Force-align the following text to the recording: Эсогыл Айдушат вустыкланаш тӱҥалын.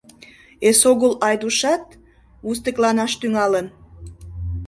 Эсогыл 0.67 1.13
Айдушат 1.27 1.83
вустыкланаш 2.45 3.11
тӱҥалын. 3.19 3.67